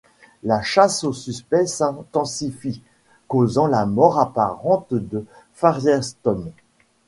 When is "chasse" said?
0.63-1.03